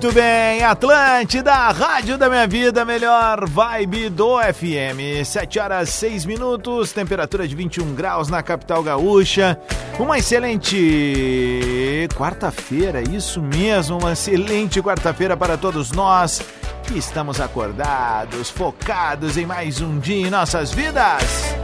[0.00, 5.24] Muito bem, Atlântida, Rádio da Minha Vida, melhor vibe do FM.
[5.24, 9.58] 7 horas 6 minutos, temperatura de 21 graus na capital gaúcha.
[9.98, 16.42] Uma excelente quarta-feira, isso mesmo, uma excelente quarta-feira para todos nós
[16.84, 21.56] que estamos acordados, focados em mais um dia em nossas vidas.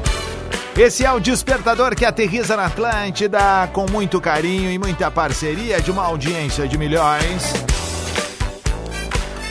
[0.76, 5.92] Esse é o despertador que aterriza na Atlântida com muito carinho e muita parceria de
[5.92, 7.73] uma audiência de milhões.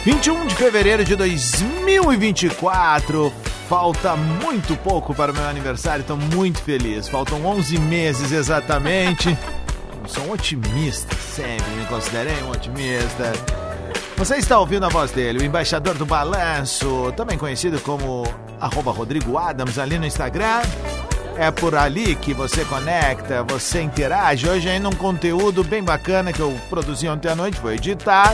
[0.03, 3.31] 21 de fevereiro de 2024.
[3.69, 7.07] Falta muito pouco para o meu aniversário, estou muito feliz.
[7.07, 9.29] Faltam 11 meses exatamente.
[10.03, 13.31] Eu sou um otimista, sempre me considerei um otimista.
[14.17, 18.23] Você está ouvindo a voz dele, o embaixador do balanço, também conhecido como
[18.59, 20.61] arroba Rodrigo Adams ali no Instagram.
[21.37, 24.49] É por ali que você conecta, você interage.
[24.49, 28.33] Hoje ainda um conteúdo bem bacana que eu produzi ontem à noite, vou editar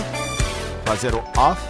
[0.90, 1.62] fazer o off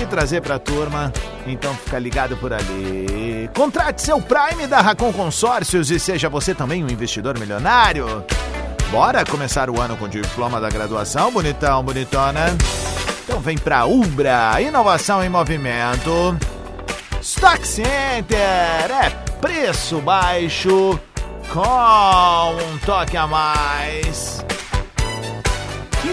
[0.00, 1.12] e trazer para a turma.
[1.46, 3.50] Então fica ligado por ali.
[3.54, 8.24] Contrate seu Prime da Racon Consórcios e seja você também um investidor milionário.
[8.90, 12.56] Bora começar o ano com diploma da graduação, bonitão, bonitona.
[13.22, 16.38] Então vem pra Ubra, inovação em movimento.
[17.20, 19.10] Stock Center é
[19.42, 20.98] preço baixo
[21.52, 24.42] com um toque a mais.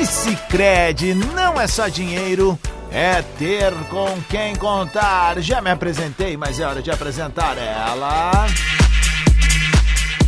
[0.02, 2.58] E Sicredi não é só dinheiro,
[2.92, 5.40] é ter com quem contar.
[5.40, 8.48] Já me apresentei, mas é hora de apresentar ela.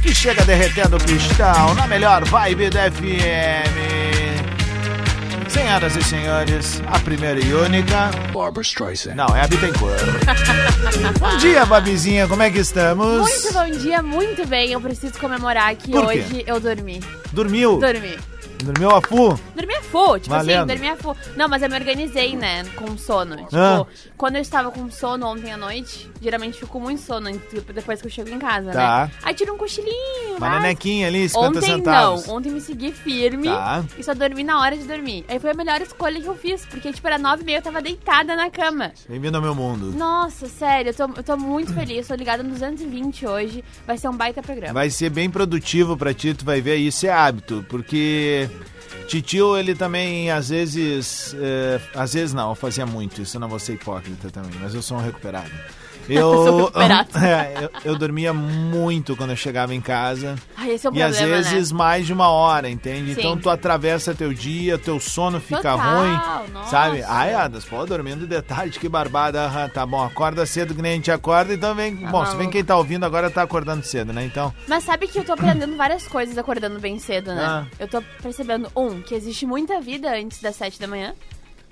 [0.03, 3.73] Que chega derretendo o pistão na melhor vibe da FM.
[5.49, 8.11] Senhoras e senhores, a primeira e única.
[8.31, 9.15] Barbara Streisand.
[9.15, 10.03] Não, é a Bittencourt.
[11.19, 13.21] bom dia, Babizinha, como é que estamos?
[13.21, 14.71] Muito bom dia, muito bem.
[14.71, 16.19] Eu preciso comemorar que Por quê?
[16.19, 17.01] hoje eu dormi.
[17.31, 17.79] Dormiu?
[17.79, 18.32] Dormi.
[18.63, 19.39] Dormiu a fu?
[19.55, 20.71] Dormi a full, tipo Valendo.
[20.71, 21.15] assim, dormi a full.
[21.35, 23.35] Não, mas eu me organizei, né, com sono.
[23.37, 23.85] Tipo, Ah.
[24.17, 28.01] quando eu estava com sono ontem à noite, geralmente fico com muito sono tipo, depois
[28.01, 29.05] que eu chego em casa, Tá.
[29.07, 29.11] né?
[29.23, 32.27] Aí tiro um cochilinho, Uma nenequinha ali, 50 Ontem centavos.
[32.27, 33.83] não, ontem me segui firme Tá.
[33.97, 35.25] e só dormi na hora de dormir.
[35.27, 37.61] Aí foi a melhor escolha que eu fiz, porque tipo, era nove e meia, eu
[37.61, 38.91] tava deitada na cama.
[39.07, 39.91] Bem-vindo ao meu mundo.
[39.97, 44.07] Nossa, sério, eu tô, eu tô muito feliz, tô ligada no 220 hoje, vai ser
[44.09, 44.73] um baita programa.
[44.73, 48.49] Vai ser bem produtivo pra ti, tu vai ver, isso é hábito, porque
[49.07, 53.59] titio, ele também, às vezes, é, às vezes não, fazia muito isso, eu não vou
[53.59, 55.51] ser hipócrita também, mas eu sou um recuperado.
[56.09, 56.71] Eu,
[57.21, 60.35] é, eu, eu dormia muito quando eu chegava em casa.
[60.55, 61.77] Ai, esse é o E às problema, vezes né?
[61.77, 63.13] mais de uma hora, entende?
[63.13, 63.19] Sim.
[63.21, 66.69] Então tu atravessa teu dia, teu sono fica Total, ruim, nossa.
[66.69, 67.03] sabe?
[67.03, 69.43] Ai, Adas, pô, dormindo de tarde, que barbada.
[69.45, 71.95] Aham, tá bom, acorda cedo que nem a gente acorda, então vem.
[71.95, 72.51] bom, se vem maluco.
[72.51, 74.25] quem tá ouvindo agora tá acordando cedo, né?
[74.25, 77.43] Então, Mas sabe que eu tô aprendendo várias coisas acordando bem cedo, né?
[77.45, 77.65] Ah.
[77.79, 81.13] Eu tô percebendo, um, que existe muita vida antes das sete da manhã.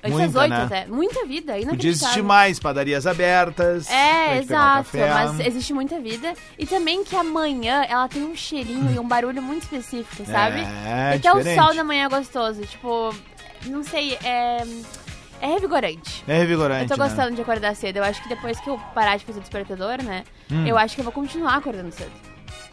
[0.04, 0.64] Antes Muita, das oito né?
[0.64, 0.86] até.
[0.88, 1.90] Muita vida, podia inacreditável.
[1.92, 3.90] existir mais, padarias abertas.
[3.90, 6.34] É, exato, mas existe muita vida.
[6.58, 10.62] E também que amanhã ela tem um cheirinho e um barulho muito específico, sabe?
[10.86, 12.62] É, Até o sol da manhã é gostoso.
[12.64, 13.14] Tipo,
[13.68, 14.64] não sei, é.
[15.40, 16.24] É revigorante.
[16.28, 16.84] É revigorante.
[16.84, 17.10] Eu tô né?
[17.10, 17.98] gostando de acordar cedo.
[17.98, 20.24] Eu acho que depois que eu parar de fazer despertador, né?
[20.52, 20.68] Hum.
[20.68, 22.12] Eu acho que eu vou continuar acordando cedo.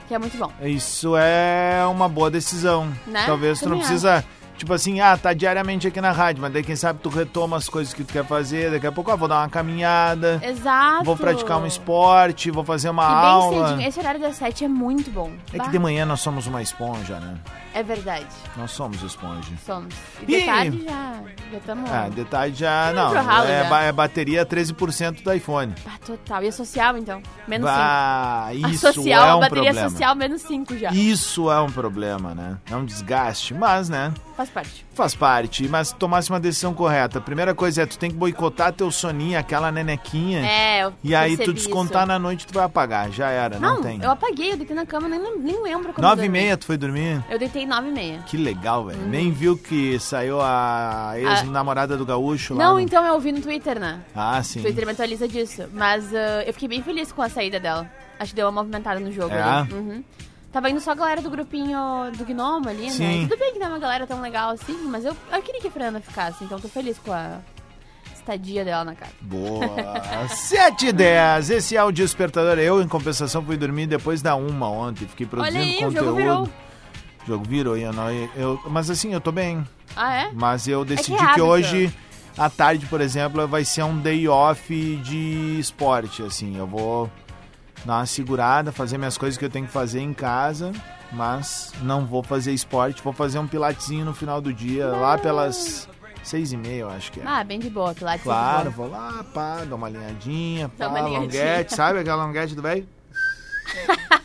[0.07, 0.53] Que é muito bom.
[0.63, 2.93] Isso é uma boa decisão.
[3.07, 3.25] Né?
[3.27, 4.25] Talvez tu não precisa.
[4.59, 7.69] Tipo assim, ah, tá diariamente aqui na rádio, mas daí quem sabe tu retoma as
[7.69, 11.05] coisas que tu quer fazer, daqui a pouco, ah, vou dar uma caminhada, Exato.
[11.05, 13.69] vou praticar um esporte, vou fazer uma E bem aula.
[13.69, 13.89] cedinho.
[13.89, 15.31] Esse horário das sete é muito bom.
[15.53, 17.37] É Bah, que de manhã nós somos uma esponja, né?
[17.73, 18.27] É verdade.
[18.57, 19.53] Nós somos esponja.
[19.65, 19.95] Somos.
[20.23, 20.45] E de Ih!
[20.47, 21.21] tarde já.
[21.53, 21.91] Já estamos.
[21.93, 22.93] Ah, de tarde já.
[22.93, 23.81] Não, ralo é, já.
[23.83, 25.73] é bateria 13% do iPhone.
[25.87, 26.43] Ah, total.
[26.43, 27.23] E a social, então?
[27.47, 27.81] Menos 5.
[27.81, 29.91] Bah, A isso social, é a um bateria problema.
[29.91, 30.91] social, menos 5 já.
[30.91, 32.57] Isso é um problema, né?
[32.69, 34.13] É um desgaste, mas, né?
[34.39, 34.87] Faz parte.
[34.95, 37.19] Faz parte, mas tomasse uma decisão correta.
[37.19, 40.47] A primeira coisa é tu tem que boicotar teu soninho, aquela nenequinha.
[40.47, 42.09] É, eu E aí tu descontar isso.
[42.09, 43.11] na noite tu vai apagar.
[43.11, 44.01] Já era, não, Não, tem.
[44.01, 46.77] eu apaguei, eu deitei na cama, nem, nem lembro como Nove e meia tu foi
[46.77, 47.21] dormir?
[47.29, 48.19] Eu deitei nove e meia.
[48.27, 49.01] Que legal, velho.
[49.09, 52.65] Nem viu que saiu a ex-namorada do gaúcho lá.
[52.65, 53.99] Não, no- então eu vi no Twitter, né?
[54.15, 54.61] Ah, sim.
[54.61, 55.65] O Twitter me atualiza disso.
[55.73, 57.91] Mas ah, eu fiquei bem feliz com a saída dela.
[58.21, 59.43] Acho que deu uma movimentada no jogo É?
[59.43, 59.73] ali.
[59.75, 60.05] Uhum.
[60.53, 61.79] Tava indo só a galera do grupinho
[62.17, 63.23] do Gnomo ali, Sim.
[63.23, 63.29] né?
[63.29, 65.69] Tudo bem que não é uma galera tão legal assim, mas eu, eu queria que
[65.69, 67.39] a Fernanda ficasse, então tô feliz com a
[68.15, 69.13] estadia dela na casa.
[69.21, 69.69] Boa.
[70.29, 71.51] 7 e 10.
[71.51, 72.59] Esse é o despertador.
[72.59, 75.07] Eu, em compensação, fui dormir depois da uma ontem.
[75.07, 76.05] Fiquei produzindo Olha aí, o conteúdo.
[76.05, 76.43] jogo virou.
[76.45, 79.67] O jogo virou, e eu não, eu, mas assim, eu tô bem.
[79.95, 80.31] Ah, é?
[80.33, 81.43] Mas eu decidi é que, hábito.
[81.43, 81.95] hoje,
[82.39, 86.57] à tarde, por exemplo, vai ser um day off de esporte, assim.
[86.57, 87.11] Eu vou
[87.85, 90.73] dar uma segurada, fazer minhas coisas que eu tenho que fazer em casa,
[91.13, 93.03] mas não vou fazer esporte.
[93.03, 95.89] Vou fazer um pilatezinho no final do dia, lá pelas
[96.23, 97.25] seis e meia, eu acho que é.
[97.27, 98.21] Ah, bem de boa, Pilates.
[98.21, 101.21] é Claro, vou lá, pá, dou uma alinhadinha, pá, uma alinhadinha.
[101.21, 102.87] longuete, sabe aquela longuete do velho?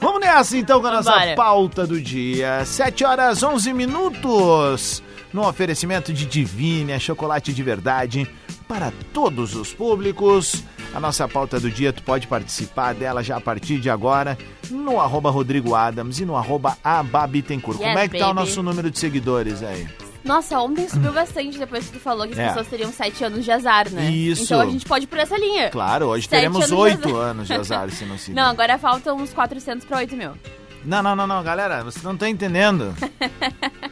[0.00, 2.64] Vamos nessa então com a nossa pauta do dia.
[2.64, 5.02] 7 horas 11 minutos.
[5.32, 8.28] No oferecimento de Divine, chocolate de verdade
[8.72, 10.64] para todos os públicos.
[10.94, 14.38] A nossa pauta do dia, tu pode participar dela já a partir de agora
[14.70, 17.78] no arroba Rodrigo Adams e no arroba Ababitencourt.
[17.78, 18.40] Yes, Como é que tá o baby.
[18.48, 19.86] nosso número de seguidores aí?
[20.24, 22.48] Nossa, ontem subiu bastante depois que tu falou que as É.
[22.48, 24.10] pessoas teriam sete anos de azar, né?
[24.10, 24.44] Isso.
[24.44, 25.68] Então a gente pode ir por essa linha.
[25.68, 29.34] Claro, hoje Sete teremos oito anos de azar se não se Não, agora faltam uns
[29.34, 30.30] 400 pra 8 mil.
[30.84, 32.94] Não, não, não, não, galera, você não tá entendendo.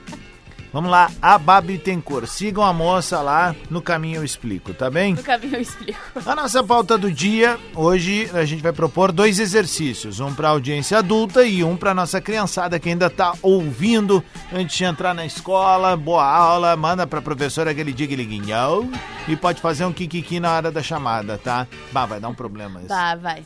[0.73, 2.27] Vamos lá, a Babi Tencourt.
[2.27, 5.15] Sigam a moça lá, no caminho eu explico, tá bem?
[5.15, 5.99] No caminho eu explico.
[6.25, 10.99] A nossa pauta do dia, hoje a gente vai propor dois exercícios, um para audiência
[10.99, 14.23] adulta e um para nossa criançada que ainda tá ouvindo
[14.53, 15.97] antes de entrar na escola.
[15.97, 18.91] Boa aula, manda pra professora aquele digliguinhão
[19.27, 21.67] e pode fazer um kikiki na hora da chamada, tá?
[21.93, 22.89] Bah, vai dar um problema isso.
[22.89, 23.45] Tá, vai.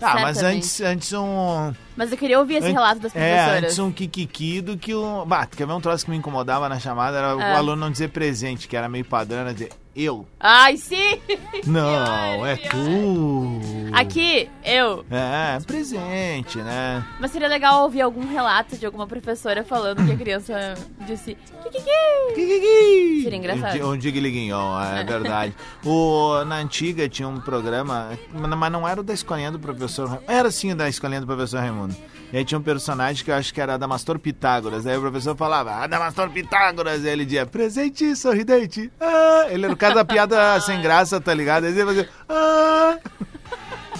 [0.00, 3.64] Ah, mas antes, antes um Mas eu queria ouvir esse relato das É, professoras.
[3.64, 5.24] antes um kikiki do que um...
[5.26, 7.16] Bah, quer ver um troço que me incomodava na chamada?
[7.18, 7.56] Era o Ah.
[7.58, 9.70] aluno não dizer presente, que era meio padrão, era dizer
[10.04, 10.26] eu.
[10.40, 11.20] Ai, sim!
[11.66, 13.60] Não, é tu.
[13.92, 15.04] Aqui, eu.
[15.10, 17.04] É, presente, né?
[17.20, 20.74] Mas seria legal ouvir algum relato de alguma professora falando que a criança
[21.06, 23.22] disse Kikiki!
[23.22, 23.88] Seria engraçado.
[23.88, 25.54] Um digliguinhão, é verdade.
[25.84, 30.18] o, na antiga tinha um programa, mas não era o da escolinha do professor Ra-
[30.26, 31.96] Era sim o da escolinha do professor Raimundo.
[32.30, 34.86] E aí tinha um personagem que eu acho que era Adamastor Pitágoras.
[34.86, 37.02] Aí o professor falava, Adamastor Pitágoras.
[37.02, 38.92] E ele dizia, presente, sorridente.
[39.00, 39.46] Ah.
[39.48, 41.64] Ele era o cara da piada sem graça, tá ligado?
[41.64, 42.98] Aí ele fazia, ah.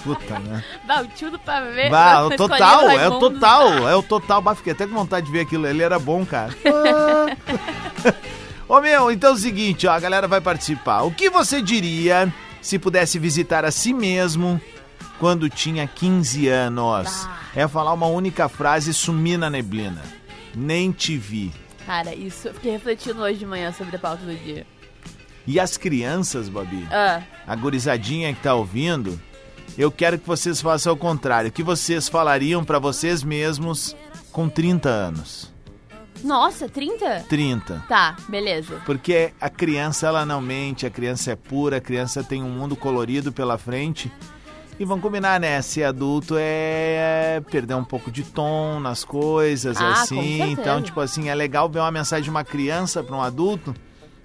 [0.02, 0.64] Puta, né?
[0.87, 1.90] Bah, o tio do pavê.
[1.90, 4.40] Bah, o total, é o total, é o total.
[4.40, 5.67] Bah, fiquei até com vontade de ver aquilo.
[5.67, 6.52] Ele era bom, cara.
[8.69, 11.02] Ô meu, então é o seguinte, ó, a galera vai participar.
[11.02, 14.61] O que você diria se pudesse visitar a si mesmo
[15.19, 17.25] quando tinha 15 anos?
[17.25, 17.38] Bah.
[17.56, 20.02] É falar uma única frase e sumir na neblina.
[20.55, 21.52] Nem te vi.
[21.87, 22.49] Cara, isso.
[22.49, 24.67] eu Fiquei refletindo hoje de manhã sobre a pauta do dia.
[25.50, 26.87] E as crianças, Babi?
[26.93, 29.19] Ah, a gurizadinha que tá ouvindo,
[29.79, 31.49] eu quero que vocês façam o contrário.
[31.49, 33.97] O que vocês falariam pra vocês mesmos
[34.31, 35.50] com 30 anos?
[36.23, 37.25] nossa, 30?
[37.29, 37.85] 30.
[37.89, 38.83] Tá, beleza.
[38.85, 42.76] Porque a criança, ela não mente, a criança é pura, a criança tem um mundo
[42.76, 44.12] colorido pela frente.
[44.78, 45.62] E vamos combinar, né?
[45.62, 50.50] Ser adulto é perder um pouco de tom nas coisas, Ah, assim.
[50.50, 53.75] Então, tipo assim, é legal ver uma mensagem de uma criança pra um adulto.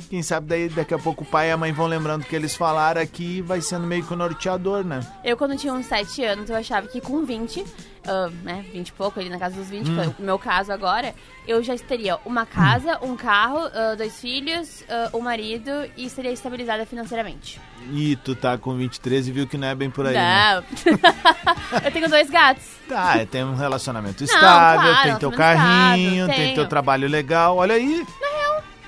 [0.10, 2.56] Quem sabe daí daqui a pouco o pai e a mãe vão lembrando que eles
[2.56, 5.00] falaram aqui e vai sendo meio que o norteador, né?
[5.24, 7.66] Eu, quando tinha uns 7 anos, eu achava que com 20,
[8.06, 9.96] ah, né, 20 e pouco, ali na casa dos 20, que Hum.
[9.96, 11.14] foi o meu caso agora,
[11.48, 16.32] eu já teria uma casa, um carro, ah, dois filhos, ah, um marido e seria
[16.32, 17.60] estabilizada financeiramente.
[17.92, 20.56] E tu tá com 23 e viu que não é bem por aí, né?
[20.56, 20.64] Não.
[21.84, 22.64] eu tenho dois gatos.
[22.88, 27.58] Tá, é, tem um relacionamento Não, estável, claro, tem teu carrinho, tem teu trabalho legal,
[27.58, 28.06] olha aí.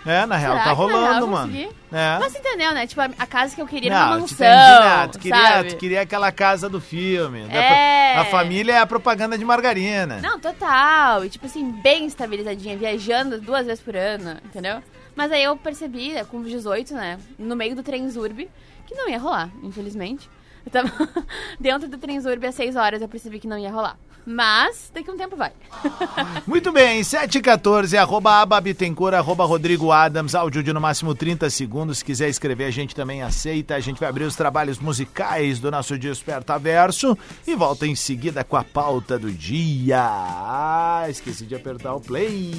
[0.06, 1.52] É, na real, Será tá que na rolando, real eu mano.
[1.52, 1.76] consegui?
[1.92, 2.18] É.
[2.20, 2.88] Mas você entendeu, né?
[2.88, 5.08] Tipo, a, a casa que eu queria era uma te mansão, entendi, né?
[5.08, 5.70] Tu queria, sabe?
[5.70, 7.48] tu queria aquela casa do filme.
[7.50, 8.16] É.
[8.18, 10.20] A família é a propaganda de margarina.
[10.22, 11.26] Não, total.
[11.26, 14.82] E, tipo assim, bem estabilizadinha, viajando duas vezes por ano, entendeu?
[15.16, 18.50] Mas aí eu percebi, né, com 18, né, no meio do Transurb,
[18.86, 20.30] que não ia rolar, infelizmente.
[20.66, 20.92] Eu tava
[21.60, 23.98] dentro do Transurb às 6 horas, eu percebi que não ia rolar.
[24.26, 25.52] Mas daqui a um tempo vai.
[26.48, 32.00] Muito bem, 714, arroba ababitencor, arroba Rodrigo Adams, áudio de no máximo 30 segundos.
[32.00, 33.76] Se quiser escrever, a gente também aceita.
[33.76, 38.44] A gente vai abrir os trabalhos musicais do nosso Desperta Verso e volta em seguida
[38.44, 40.00] com a pauta do dia.
[40.02, 42.52] Ah, esqueci de apertar o play.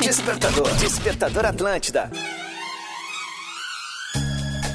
[0.00, 0.74] Despertador.
[0.76, 2.10] Despertador Atlântida.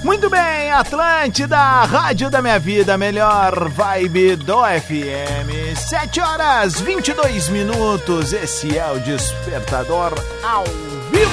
[0.03, 5.77] Muito bem, Atlântida, Rádio da Minha Vida, melhor vibe do FM.
[5.77, 10.65] 7 horas 22 minutos, esse é o Despertador ao
[11.09, 11.31] vivo.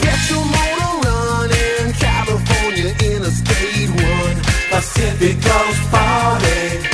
[0.00, 6.92] Get your motor running, California Interstate 1, Pacific Coast Party.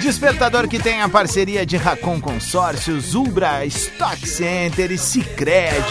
[0.00, 5.82] Despertador que tem a parceria de Racon Consórcios, Ubra, Stock Center e Cicred.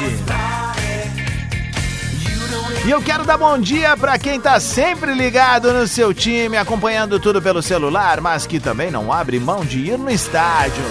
[2.84, 7.20] E eu quero dar bom dia para quem tá sempre ligado no seu time, acompanhando
[7.20, 10.84] tudo pelo celular, mas que também não abre mão de ir no estádio.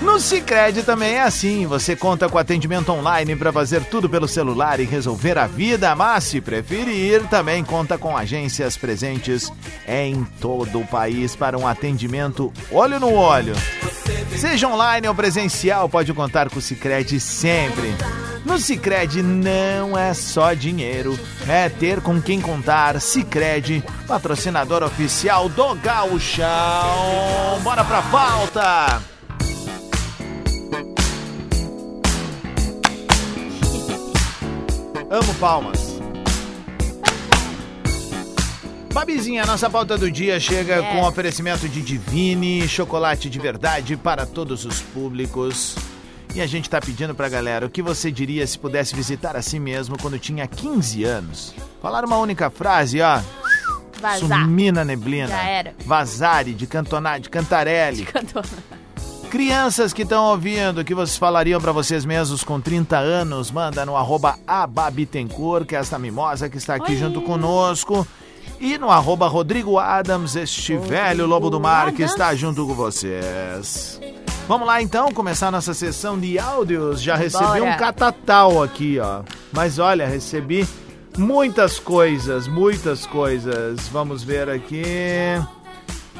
[0.00, 4.78] No Cicred também é assim, você conta com atendimento online para fazer tudo pelo celular
[4.78, 9.52] e resolver a vida, mas se preferir, também conta com agências presentes
[9.88, 13.56] em todo o país para um atendimento olho no olho.
[14.38, 17.94] Seja online ou presencial, pode contar com o Cicred sempre.
[18.44, 23.00] No Cicred não é só dinheiro, é ter com quem contar.
[23.00, 26.46] Cicred, patrocinador oficial do Gauchão.
[27.62, 29.02] Bora pra pauta!
[35.10, 35.95] Amo palmas.
[38.96, 40.88] Babizinha, a nossa pauta do dia chega Yes.
[40.88, 45.76] com oferecimento de Divine, chocolate de verdade para todos os públicos.
[46.34, 49.42] E a gente tá pedindo pra galera o que você diria se pudesse visitar a
[49.42, 51.54] si mesmo quando tinha 15 anos.
[51.82, 53.20] Falar uma única frase, ó.
[54.00, 54.44] Vazar.
[54.44, 55.28] Sumir na neblina.
[55.28, 55.74] Já era.
[55.84, 58.06] Vazare, de cantonar, de cantarelli.
[58.06, 58.42] Cantou.
[59.28, 63.84] Crianças que estão ouvindo, o que vocês falariam pra vocês mesmos com 30 anos, manda
[63.84, 66.96] no arroba ababitencor, que é esta mimosa que está aqui Oi.
[66.98, 68.08] junto conosco.
[68.58, 74.00] E no arroba Rodrigo Adams, este velho lobo do mar que está junto com vocês.
[74.48, 77.02] Vamos lá então, começar nossa sessão de áudios.
[77.02, 77.64] Já recebi Bora.
[77.64, 79.22] um catatal aqui, ó.
[79.52, 80.66] Mas olha, recebi
[81.18, 83.88] muitas coisas, muitas coisas.
[83.88, 84.84] Vamos ver aqui.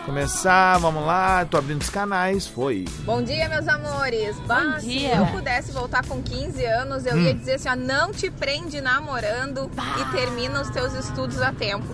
[0.04, 1.44] Começar, vamos lá.
[1.44, 2.84] Tô abrindo os canais, foi.
[3.00, 4.36] Bom dia, meus amores.
[4.46, 5.10] Bah, dia.
[5.10, 8.80] Se eu pudesse voltar com 15 anos, eu ia dizer assim, ó, não te prende
[8.80, 11.86] namorando e termina os teus estudos a tempo.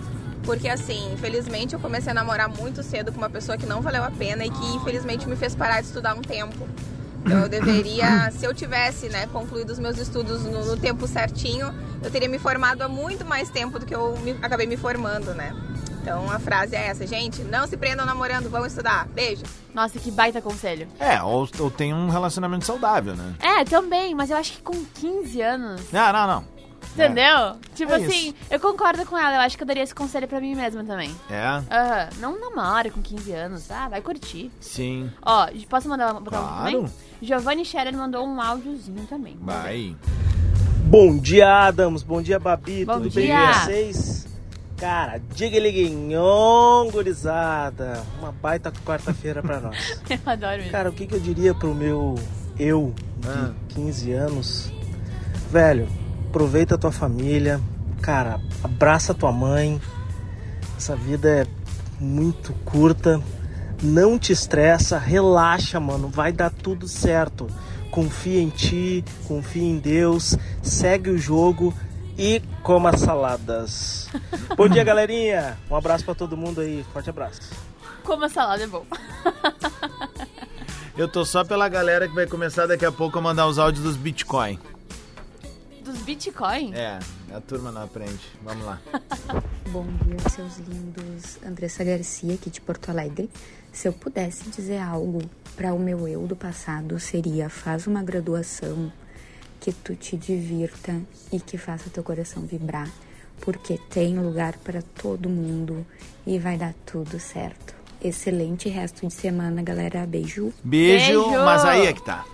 [0.43, 4.03] Porque assim, infelizmente eu comecei a namorar muito cedo com uma pessoa que não valeu
[4.03, 6.67] a pena e que infelizmente me fez parar de estudar um tempo.
[7.25, 11.73] Então eu deveria, se eu tivesse, né, concluído os meus estudos no, no tempo certinho,
[12.03, 15.33] eu teria me formado há muito mais tempo do que eu me- acabei me formando,
[15.33, 15.55] né?
[16.01, 19.07] Então a frase é essa, gente, não se prendam namorando, vão estudar.
[19.07, 19.43] Beijo.
[19.73, 20.85] Nossa, que baita conselho.
[20.99, 23.33] É, ou, ou tem um relacionamento saudável, né?
[23.39, 25.81] É, também, mas eu acho que com 15 anos.
[25.93, 26.52] Não, não, não.
[26.93, 27.55] Entendeu?
[27.75, 28.35] Tipo É assim, isso.
[28.51, 29.35] eu concordo com ela.
[29.35, 31.13] Eu acho que eu daria esse conselho pra mim mesma também.
[31.29, 33.87] É, Aham, não namore com 15 anos, tá?
[33.89, 34.51] Vai curtir.
[34.59, 35.09] sim.
[35.25, 36.71] Ó, posso mandar botar um Claro.
[36.77, 36.93] também?
[37.21, 39.37] Giovanni Scherer mandou um áudiozinho também.
[39.41, 39.95] Vai.
[40.85, 42.03] Bom dia, Adams.
[42.03, 42.85] Bom dia, Babi.
[42.85, 43.47] Bom Tudo bem dia.
[43.47, 44.27] com vocês?
[44.77, 48.03] Cara, diga liguinhon, gurizada.
[48.19, 49.97] Uma baita quarta-feira pra nós.
[50.09, 50.71] Eu adoro isso.
[50.71, 52.15] Cara, o que, que eu diria pro meu
[52.59, 53.51] eu de Ah.
[53.69, 54.71] 15 anos?
[55.49, 55.87] Velho,
[56.33, 57.61] aproveita a tua família.
[58.01, 59.79] Cara, abraça tua mãe.
[60.75, 61.47] Essa vida é
[61.99, 63.21] muito curta.
[63.83, 66.07] Não te estressa, relaxa, mano.
[66.07, 67.45] Vai dar tudo certo.
[67.91, 71.71] Confia em ti, confia em Deus, segue o jogo
[72.17, 74.09] e coma saladas.
[74.57, 75.55] Bom dia, galerinha.
[75.69, 76.83] Um abraço pra todo mundo aí.
[76.91, 77.41] Forte abraço.
[78.03, 78.83] Como a salada é bom.
[80.97, 83.83] Eu tô só pela galera que vai começar daqui a pouco a mandar os áudios
[83.83, 84.59] dos Bitcoin.
[86.03, 86.73] Bitcoin?
[86.73, 86.99] É,
[87.33, 88.19] a turma não aprende.
[88.43, 88.81] Vamos lá.
[89.69, 91.37] Bom dia, seus lindos.
[91.45, 93.29] Andressa Garcia, aqui de Porto Alegre.
[93.71, 95.21] Se eu pudesse dizer algo
[95.55, 98.91] para o meu eu do passado, seria: faz uma graduação
[99.59, 100.99] que tu te divirta
[101.31, 102.89] e que faça teu coração vibrar,
[103.39, 105.85] porque tem lugar para todo mundo
[106.27, 107.73] e vai dar tudo certo.
[108.03, 110.05] Excelente resto de semana, galera.
[110.05, 110.53] Beijo.
[110.61, 111.45] Beijo, Beijo.
[111.45, 112.25] mas aí é que tá.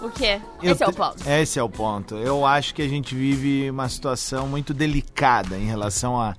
[0.00, 0.40] O quê?
[0.62, 1.28] Eu Esse é o ponto.
[1.28, 2.14] Esse é o ponto.
[2.16, 6.36] Eu acho que a gente vive uma situação muito delicada em relação a,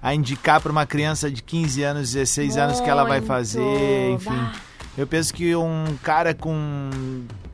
[0.00, 4.30] a indicar para uma criança de 15 anos, 16 anos que ela vai fazer, enfim.
[4.30, 4.52] Bah.
[4.96, 6.90] Eu penso que um cara com,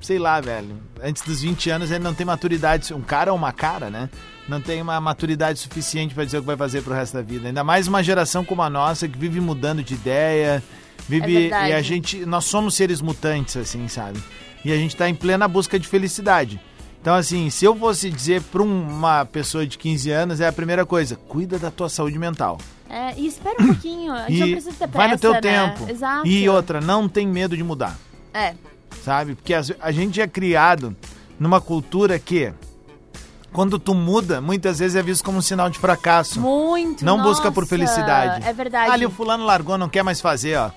[0.01, 3.53] sei lá, velho, antes dos 20 anos ele não tem maturidade, um cara ou uma
[3.53, 4.11] cara, né?
[4.49, 7.47] Não tem uma maturidade suficiente pra dizer o que vai fazer pro resto da vida.
[7.47, 10.63] Ainda mais uma geração como a nossa que vive mudando de ideia,
[11.09, 14.23] vive É e a gente, nós somos seres mutantes assim, sabe?
[14.65, 16.61] E a gente tá em plena busca de felicidade.
[17.01, 20.85] Então, assim, se eu fosse dizer pra uma pessoa de 15 anos, é a primeira
[20.85, 22.59] coisa: cuida da tua saúde mental.
[22.91, 24.13] É, e espera um pouquinho.
[24.13, 25.41] A gente não E precisa ter pressa, vai no teu né?
[25.41, 25.89] tempo.
[25.91, 26.27] Exato.
[26.27, 27.97] E outra, não tem medo de mudar,
[28.35, 28.55] É.
[29.05, 29.35] sabe?
[29.37, 30.97] Porque as- a gente é criado
[31.39, 32.53] numa cultura que,
[33.53, 36.41] quando tu muda, muitas vezes é visto como um sinal de fracasso.
[36.41, 37.05] Muito.
[37.05, 38.45] Não busca por nossa, felicidade.
[38.47, 38.91] É verdade.
[38.91, 40.71] Ah, ali o fulano largou, não quer mais fazer, ó.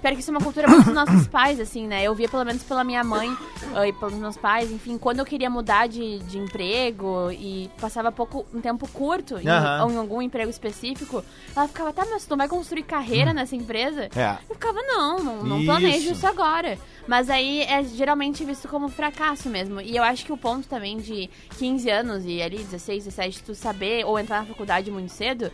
[0.00, 2.02] Pior que isso é uma cultura muito dos nossos pais, assim, né?
[2.04, 3.36] Eu via pelo menos pela minha mãe
[3.74, 8.12] ah, e pelos meus pais, enfim, quando eu queria mudar de, de emprego e passava
[8.12, 11.24] pouco, um tempo curto em, em algum emprego específico,
[11.54, 14.08] ela ficava, tá, mas tu não vai construir carreira nessa empresa?
[14.14, 14.38] É.
[14.48, 15.66] Eu ficava, não, não, não Isso.
[15.66, 16.78] planejo isso agora.
[17.06, 19.80] Mas aí é geralmente visto como fracasso mesmo.
[19.80, 23.54] E eu acho que o ponto também de 15 anos e ali 16, 17, tu
[23.54, 25.50] saber ou entrar na faculdade muito cedo.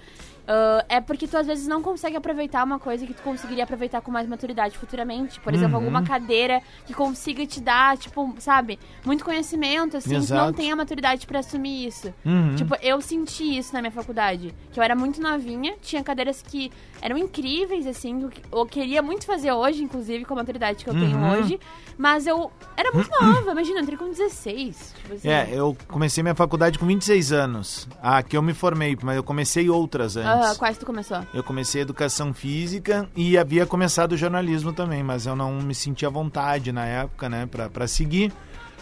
[0.46, 4.00] Ah, é porque tu às vezes não consegue aproveitar uma coisa que tu conseguiria aproveitar
[4.00, 5.40] com mais maturidade futuramente.
[5.40, 5.84] Por exemplo, Uhum.
[5.84, 10.52] alguma cadeira que consiga te dar, tipo, sabe, muito conhecimento, assim, tu não Exato.
[10.54, 12.12] tem a maturidade pra assumir isso.
[12.24, 12.54] Uhum.
[12.56, 14.54] Tipo, eu senti isso na minha faculdade.
[14.72, 16.70] Que eu era muito novinha, tinha cadeiras que
[17.00, 20.94] eram incríveis, assim, eu, eu queria muito fazer hoje, inclusive, com a maturidade que eu
[20.94, 21.32] tenho Uhum.
[21.32, 21.58] hoje.
[21.96, 24.94] Mas eu era muito nova, imagina, eu entrei com 16.
[24.96, 25.28] Tipo assim.
[25.28, 27.88] É, eu comecei minha faculdade com 26 anos.
[28.02, 30.33] Ah, que eu me formei, mas eu comecei outras antes.
[30.34, 31.18] Aham, quais tu começou?
[31.32, 36.10] Eu comecei educação física e havia começado jornalismo também, mas eu não me sentia à
[36.10, 38.32] vontade na época, né, pra, pra seguir.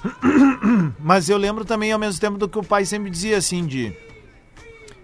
[0.98, 3.96] Mas eu lembro também ao mesmo tempo do que o pai sempre dizia assim de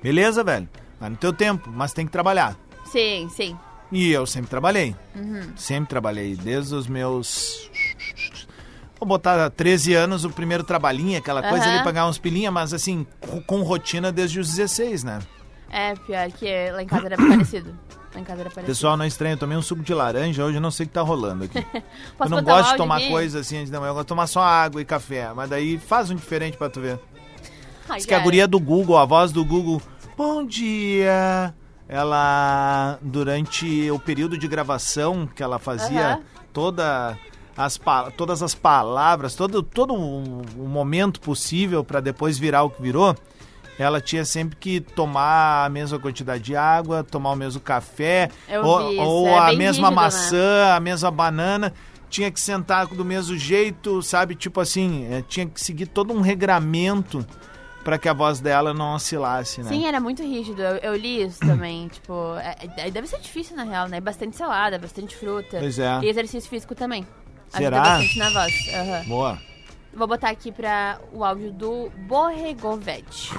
[0.03, 2.57] beleza, velho, vai no teu tempo, mas tem que trabalhar.
[2.85, 3.57] Sim, sim.
[3.93, 4.95] E eu sempre trabalhei.
[5.15, 5.53] Uhum.
[5.57, 7.71] Sempre trabalhei, desde os meus.
[8.99, 13.07] Vou botar 13 anos, o primeiro trabalhinho, aquela coisa ali, pagar uns pilinha, mas assim,
[13.21, 15.21] com, com rotina desde os 16, né?
[15.71, 17.79] É, pior que lá em casa era parecido.
[18.15, 18.67] Lá em casa era parecido.
[18.67, 20.95] Pessoal, não estranho, eu tomei um suco de laranja, hoje eu não sei o que
[20.95, 21.59] tá rolando aqui.
[22.19, 24.85] Eu não gosto de tomar coisa assim manhã, eu gosto de tomar só água e
[24.85, 25.31] café.
[25.35, 26.99] Mas daí faz um diferente pra tu ver.
[27.89, 29.81] Ai, Diz que a guria do Google, a voz do Google,
[30.17, 31.55] bom dia.
[31.89, 36.23] Ela, durante o período de gravação que ela fazia, Aham.
[36.53, 37.19] toda
[37.57, 37.81] as,
[38.17, 43.17] todas as palavras, todo, todo o, o momento possível pra depois virar o que virou,
[43.79, 48.65] ela tinha sempre que tomar a mesma quantidade de água, tomar o mesmo café, Eu
[48.65, 49.91] ou, isso, ou é a mesma rígido, né?
[49.91, 51.73] maçã, a mesma banana.
[52.11, 54.35] Tinha que sentar do mesmo jeito, sabe?
[54.35, 57.25] Tipo assim, eh, tinha que seguir todo um regramento
[57.85, 59.69] pra que a voz dela não oscilasse, né?
[59.69, 60.61] Sim, era muito rígido.
[60.63, 61.87] Eu, eu li isso também.
[61.89, 64.01] tipo, é- é- deve ser difícil na real, né?
[64.01, 65.59] Bastante salada, bastante fruta.
[65.61, 66.01] Pois é.
[66.03, 67.07] E exercício físico também.
[67.51, 67.77] Será?
[67.81, 68.55] Ajuda bastante na voz.
[68.75, 69.05] aham.
[69.07, 69.39] Boa.
[69.95, 73.33] Vou botar aqui pra o áudio do Borregovete.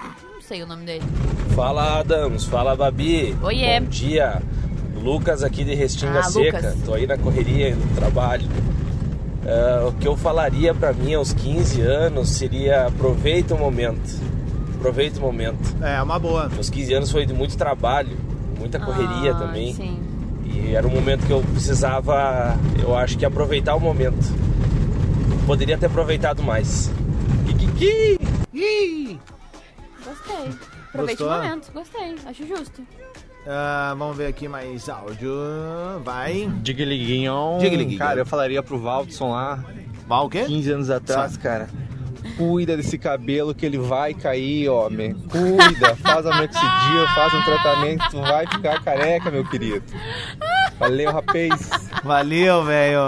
[0.49, 1.03] Sei o nome dele.
[1.55, 3.38] Fala Adams, fala Babi.
[3.43, 3.79] Oiê.
[3.79, 4.41] Bom dia.
[4.99, 6.57] Lucas aqui de Restinga Ah, Seca.
[6.57, 6.75] Lucas.
[6.83, 8.47] Tô aí na correria no trabalho.
[9.45, 14.19] Ah, o que eu falaria pra mim aos 15 anos seria aproveita o momento.
[14.75, 15.75] Aproveita o momento.
[15.83, 16.49] É, uma boa.
[16.49, 18.17] Meus 15 anos foi de muito trabalho,
[18.57, 19.71] muita correria Ah, também.
[19.75, 19.99] Sim.
[20.45, 24.25] E era um momento que eu precisava, eu acho que aproveitar o momento.
[25.45, 26.89] Poderia ter aproveitado mais.
[27.45, 28.17] Kikiki!
[30.29, 30.69] Gostei.
[30.89, 31.43] Aproveite o Gostou?
[31.43, 31.71] momento.
[31.71, 32.15] Gostei.
[32.25, 32.81] Acho justo.
[33.47, 35.31] Ah, vamos ver aqui mais áudio.
[36.03, 36.51] Vai.
[36.61, 37.57] Diga liguinho.
[37.59, 37.97] Diga liguinho.
[37.99, 39.63] Cara, eu falaria pro Valdson lá,
[40.07, 40.43] Val o quê?
[40.45, 41.69] 15 anos atrás, cara.
[42.37, 45.13] Cuida desse cabelo que ele vai cair, homem.
[45.13, 49.83] Cuida, faz a minoxidil, faz um tratamento, tu vai ficar careca, meu querido.
[50.77, 51.69] Valeu, rapaz.
[52.03, 52.99] Valeu, velho.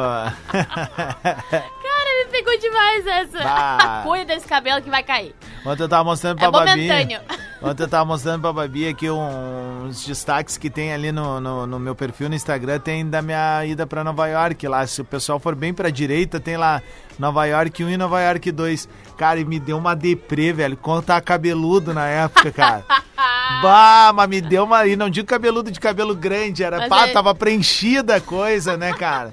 [0.51, 3.39] Cara, me pegou demais essa.
[3.43, 4.01] Bah.
[4.07, 5.33] Cuida desse cabelo que vai cair.
[5.65, 6.89] Ontem eu tava mostrando pra É Babi.
[7.61, 11.79] Ontem eu tava mostrando pra Babi aqui uns destaques que tem ali no, no, no
[11.79, 12.79] meu perfil no Instagram.
[12.79, 14.85] Tem da minha ida pra Nova York lá.
[14.87, 16.81] Se o pessoal for bem pra direita, tem lá
[17.19, 18.89] Nova York 1 e Nova York 2.
[19.15, 20.75] Cara, e me deu uma deprê, velho.
[20.75, 22.83] Quando tava cabeludo na época, cara.
[23.61, 24.87] bah, mas me deu uma.
[24.87, 26.79] E não digo cabeludo de cabelo grande, era.
[26.79, 29.31] Mas Pá, é- tava preenchida a coisa, né, cara?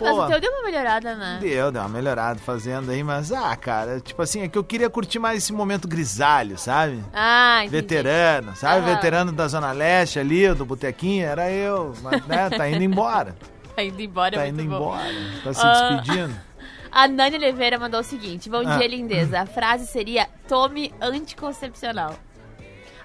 [0.00, 1.38] Mas o teu deu uma melhorada, né?
[1.40, 4.88] Deu, deu uma melhorada fazendo aí, mas, ah, cara, tipo assim, é que eu queria
[4.90, 7.02] curtir mais esse momento grisalho, sabe?
[7.12, 7.76] Ah, entendi.
[7.76, 8.80] Veterano, sabe?
[8.80, 8.94] Aham.
[8.94, 13.34] Veterano da Zona Leste ali, do Botequinho, era eu, mas, né, tá indo embora.
[13.74, 14.94] Tá indo embora, é tá muito indo bom.
[14.94, 15.96] embora, tá se Ah.
[16.00, 16.32] despedindo.
[16.92, 18.76] A Nani Oliveira mandou o seguinte: Bom Ah.
[18.78, 19.40] dia, lindeza.
[19.40, 22.14] A frase seria: tome anticoncepcional.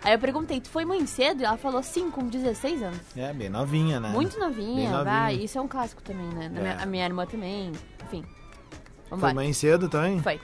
[0.04, 1.42] Aí eu perguntei, tu foi mãe cedo?
[1.42, 3.00] E ela falou sim, com 16 anos.
[3.18, 4.10] É, bem novinha, né?
[4.10, 5.04] Muito novinha, novinha.
[5.04, 5.36] vai.
[5.36, 6.46] Isso é um clássico também, né?
[6.46, 6.50] É.
[6.50, 7.72] minha- a minha irmã também,
[8.06, 8.24] enfim.
[9.10, 10.22] Vamos Foi mãe cedo também?
[10.22, 10.40] Foi.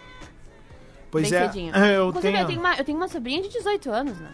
[1.10, 1.76] Pois Bem é, cedinho.
[1.78, 2.44] eu Inclusive, tenho...
[2.44, 4.30] eu, tenho uma, eu tenho uma sobrinha de 18 anos, né?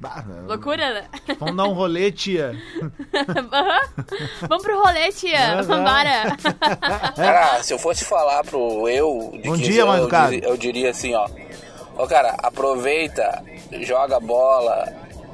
[0.00, 1.08] Bah, Loucura, né?
[1.38, 2.54] Vamos dar um rolê, tia.
[4.48, 5.58] Vamos pro rolê, tia.
[5.58, 5.62] Aham.
[5.62, 6.36] Vambora.
[7.14, 10.48] Cara, se eu fosse falar pro eu de Bom 15 dia, anos, mano, eu, diria,
[10.48, 11.28] eu diria assim, ó.
[11.98, 13.44] Ô, cara, aproveita,
[13.82, 14.92] joga bola,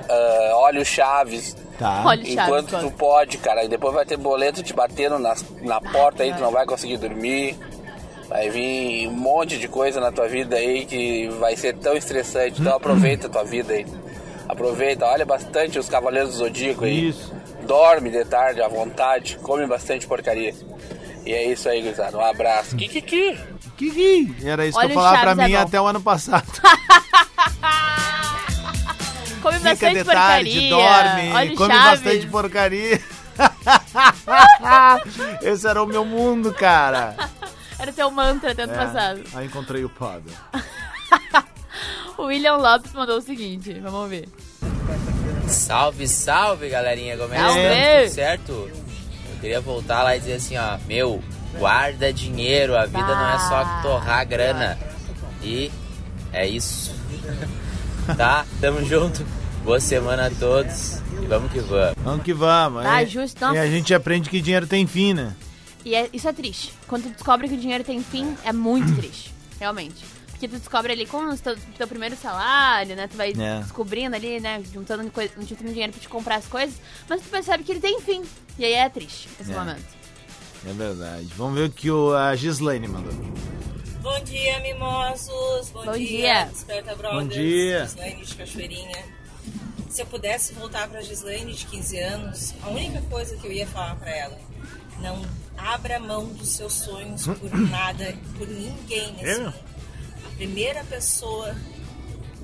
[0.09, 1.57] ah, olha o Chaves.
[1.79, 2.03] Tá.
[2.07, 3.65] Olha o Chaves, Enquanto tu pode, cara.
[3.65, 6.97] E depois vai ter boleto te batendo na, na porta aí, tu não vai conseguir
[6.97, 7.57] dormir.
[8.29, 12.61] Vai vir um monte de coisa na tua vida aí que vai ser tão estressante.
[12.61, 13.87] Então aproveita a tua vida aí.
[14.49, 17.09] Aproveita, olha bastante os Cavaleiros do Zodíaco aí.
[17.09, 17.33] Isso.
[17.63, 20.55] Dorme de tarde à vontade, come bastante porcaria.
[21.25, 22.17] E é isso aí, gurizada.
[22.17, 22.77] Um abraço.
[22.77, 23.37] Kikiki.
[23.77, 24.37] Kiki.
[24.45, 25.61] Era isso Olha que eu falava pra Chaves é mim bom.
[25.61, 26.47] até o ano passado.
[29.43, 30.71] Come Fica bastante de tarde, porcaria.
[30.71, 32.01] dorme, Olha come Chaves.
[32.03, 33.01] bastante porcaria.
[35.43, 37.15] Esse era o meu mundo, cara.
[37.79, 39.23] Era teu mantra até ano É, passado.
[39.35, 40.31] Aí encontrei o Pada.
[42.19, 44.27] O William Lopes mandou o seguinte, vamos ver.
[45.47, 47.15] Salve, salve, galerinha.
[47.19, 48.05] Como é que?
[48.07, 48.53] Tudo certo?
[48.53, 51.23] Eu queria voltar lá e dizer assim, ó, meu,
[51.59, 54.79] guarda dinheiro, a vida não é só torrar grana.
[55.43, 55.71] E
[56.33, 56.95] é isso.
[58.17, 58.45] Tá?
[58.61, 59.25] Tamo junto.
[59.65, 61.95] Boa semana a todos e vamos que vamos.
[62.03, 62.87] Vamos que vamos.
[62.87, 63.61] Ah, E- justo, E nossa.
[63.61, 65.35] a gente aprende que dinheiro tem fim, né?
[65.85, 66.73] E é- isso é triste.
[66.87, 69.35] Quando tu descobre que o dinheiro tem fim, é muito triste.
[69.59, 70.05] Realmente.
[70.31, 73.09] Porque tu descobre ali com o teu, teu primeiro salário, né?
[73.09, 73.61] Tu vai É.
[73.61, 74.63] descobrindo ali, né?
[74.73, 76.75] Juntando, coi- juntando dinheiro pra te comprar as coisas.
[77.09, 78.23] Mas tu percebe que ele tem fim.
[78.59, 79.55] E aí é triste esse É.
[79.57, 79.85] momento.
[80.69, 81.27] É verdade.
[81.37, 83.13] Vamos ver o que o, a Gislaine mandou.
[84.07, 85.69] Bom dia, mimosos.
[85.71, 86.45] Bom, Bom dia, dia.
[86.45, 87.23] Desperta Brothers.
[87.23, 87.87] Bom dia.
[87.87, 89.05] Gislaine de Cachoeirinha.
[89.91, 93.67] Se eu pudesse voltar pra Gislaine de 15 anos, a única coisa que eu ia
[93.67, 94.39] falar pra ela,
[95.01, 95.21] não
[95.59, 99.55] abra mão dos seus sonhos por nada, por ninguém nesse É, mundo.
[100.25, 101.57] A primeira pessoa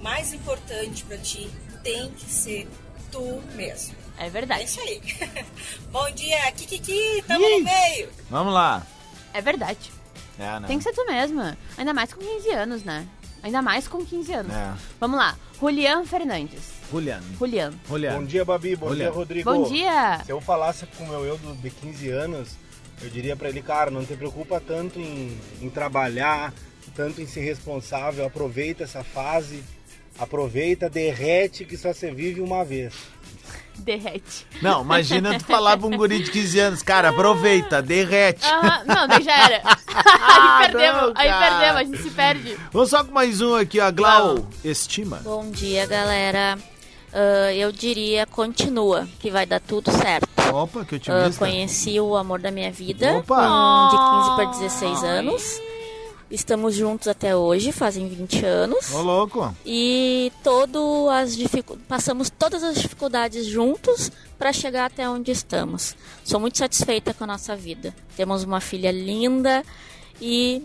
[0.01, 1.49] mais importante pra ti
[1.85, 2.69] tem que ser
[3.13, 3.95] tu mesmo.
[4.19, 4.65] É É verdade.
[4.65, 5.01] isso aí.
[5.93, 8.11] Bom dia, Kikiki, tamo no meio.
[8.29, 8.85] Vamos lá.
[9.33, 9.93] É verdade.
[10.39, 10.67] É, né?
[10.67, 11.57] Tem que ser tu mesma.
[11.77, 13.07] Ainda mais com 15 anos, né?
[13.43, 14.53] Ainda mais com 15 anos.
[14.55, 14.73] É.
[15.01, 15.37] Vamos lá.
[15.59, 16.73] Julian Fernandes.
[16.91, 17.25] Juliano.
[17.39, 17.73] Julian.
[17.89, 18.19] Juliano.
[18.21, 18.77] Bom dia, Babi.
[18.77, 18.97] Bom Olha.
[18.97, 19.53] dia, Rodrigo.
[19.53, 20.21] Bom dia.
[20.25, 22.57] Se eu falasse com o meu eu de 15 anos,
[23.03, 26.53] eu diria pra ele, cara, não te preocupa tanto em, em trabalhar,
[26.95, 29.65] tanto em ser responsável, aproveita essa fase,
[30.19, 32.95] aproveita, derrete que só você vive uma vez.
[33.79, 34.47] Derrete.
[34.61, 38.45] Não, imagina tu falar pra um guri de 15 anos, cara, aproveita, derrete.
[38.47, 39.63] Aham, não, daí já era.
[40.25, 41.51] Ah, aí perdemos, não, aí cara.
[41.59, 42.57] perdemos, a gente se perde.
[42.73, 43.91] Vamos só com mais um aqui, ó.
[43.93, 45.19] Glau, estima.
[45.25, 46.59] Bom dia, galera.
[47.13, 50.29] Ah, eu diria continua, que vai dar tudo certo.
[50.53, 51.45] Opa, que Ah, otimista.
[51.45, 53.37] conheci o amor da minha vida Opa!
[53.37, 55.61] com de 15 para 16 anos.
[56.33, 58.91] Estamos juntos até hoje, fazem 20 anos.
[58.95, 59.55] Ô, louco.
[59.67, 65.95] E todo as dificu- passamos todas as dificuldades juntos para chegar até onde estamos.
[66.25, 67.95] Sou muito satisfeita com a nossa vida.
[68.17, 69.63] Temos uma filha linda
[70.21, 70.65] e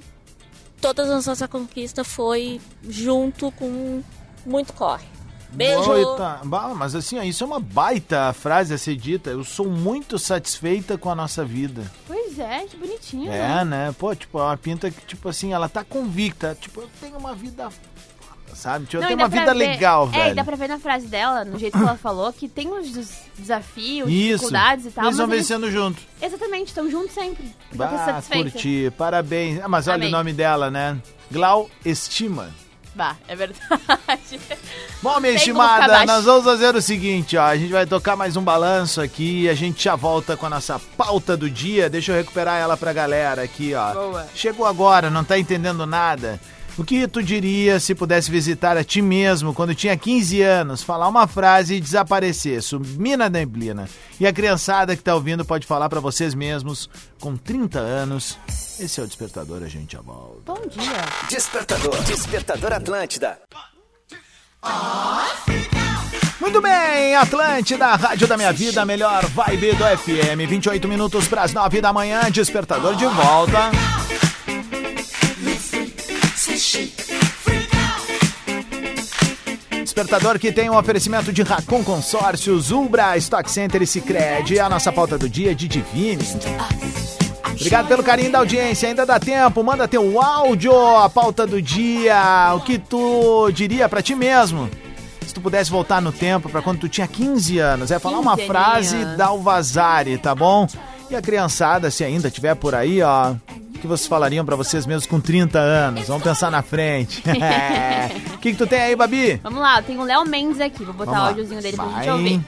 [0.80, 4.02] todas as nossa conquista foi junto com
[4.46, 5.06] muito corre.
[5.50, 5.82] Beijo.
[6.44, 9.30] Bah, mas assim, ó, isso é uma baita frase a ser dita.
[9.30, 11.90] Eu sou muito satisfeita com a nossa vida.
[12.06, 13.32] Pois é, que bonitinho.
[13.32, 13.96] É, né?
[13.98, 16.58] Pô, tipo, é uma pinta que, tipo assim, ela tá convicta.
[16.60, 17.70] Tipo, eu tenho uma vida
[18.54, 18.86] sabe?
[18.86, 20.36] Tipo, eu Não, tenho uma vida ver- legal, É, e velho.
[20.36, 24.10] dá pra ver na frase dela, no jeito que ela falou, que tem des- desafios,
[24.10, 24.30] Isso.
[24.38, 25.06] dificuldades e tal.
[25.06, 26.02] Eles vão vencendo junto.
[26.20, 27.54] Exatamente, estão juntos sempre.
[27.76, 28.92] Bah, curti.
[28.98, 29.60] Parabéns.
[29.64, 30.08] Ah, mas olha Amei.
[30.10, 30.98] o nome dela, né?
[31.32, 32.50] Glau Estima.
[32.98, 33.62] Bah, é verdade.
[35.04, 37.44] Bom, minha Tem estimada, nós vamos fazer o seguinte, ó.
[37.44, 40.50] A gente vai tocar mais um balanço aqui e a gente já volta com a
[40.50, 41.92] nossa pauta do dia.
[41.92, 43.94] Deixa eu recuperar ela pra galera aqui, ó.
[43.94, 44.28] Boa.
[44.34, 46.40] Chegou agora, não tá entendendo nada.
[46.76, 51.08] O que tu diria se pudesse visitar a ti mesmo quando tinha 15 anos, falar
[51.08, 53.88] uma frase e desaparecer, sumir na neblina?
[54.20, 58.40] E a criançada que tá ouvindo pode falar pra vocês mesmos com 30 anos.
[58.80, 60.42] Esse é o Despertador, a gente já volta.
[60.46, 61.04] Bom dia.
[61.30, 62.04] Despertador.
[62.04, 63.40] Despertador Atlântida.
[66.40, 70.48] Muito bem, Atlântida, Rádio da Minha Vida, melhor vibe do FM.
[70.48, 73.72] 28 minutos para as 9 da manhã, despertador de volta.
[79.82, 84.60] Despertador que tem um oferecimento de Racon Consórcios, Ubra, Stock Center e Cicred.
[84.60, 86.24] A nossa pauta do dia é de Divine.
[87.60, 92.54] Obrigado pelo carinho da audiência, ainda dá tempo, manda teu áudio, a pauta do dia,
[92.56, 94.70] o que tu diria pra ti mesmo
[95.38, 97.92] tu pudesse voltar no tempo pra quando tu tinha 15 anos.
[97.92, 100.68] É falar uma 15 frase da Alvazari, tá bom?
[101.10, 104.86] E a criançada, se ainda tiver por aí, ó, o que vocês falariam pra vocês
[104.86, 106.08] mesmos com 30 anos?
[106.08, 107.24] Vamos pensar na frente.
[108.34, 109.40] O que, que tu tem aí, Babi?
[109.44, 110.84] Vamos lá, tem o Léo Mendes aqui.
[110.84, 112.42] Vou botar Vamos o áudiozinho dele pra gente ouvir.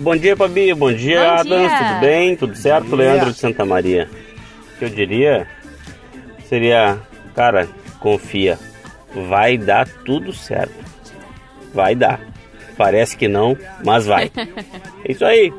[0.00, 0.72] Bom dia, Babi.
[0.74, 1.68] Bom dia, Bom Adams.
[1.72, 1.78] dia.
[1.88, 2.36] Tudo bem?
[2.36, 2.96] Tudo certo?
[2.96, 4.08] Leandro de Santa Maria.
[4.74, 5.46] O que eu diria
[6.48, 6.98] seria,
[7.34, 7.68] cara,
[8.00, 8.58] confia.
[9.28, 10.74] Vai dar tudo certo.
[11.74, 12.20] Vai dar.
[12.76, 14.30] Parece que não, mas vai.
[15.04, 15.52] É isso aí.